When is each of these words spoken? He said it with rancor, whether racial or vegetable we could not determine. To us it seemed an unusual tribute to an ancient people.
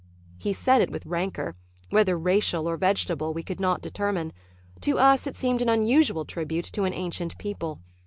He 0.39 0.51
said 0.51 0.81
it 0.81 0.89
with 0.89 1.05
rancor, 1.05 1.55
whether 1.91 2.17
racial 2.17 2.67
or 2.67 2.75
vegetable 2.75 3.35
we 3.35 3.43
could 3.43 3.59
not 3.59 3.83
determine. 3.83 4.33
To 4.79 4.97
us 4.97 5.27
it 5.27 5.35
seemed 5.35 5.61
an 5.61 5.69
unusual 5.69 6.25
tribute 6.25 6.65
to 6.71 6.85
an 6.85 6.93
ancient 6.95 7.37
people. 7.37 7.81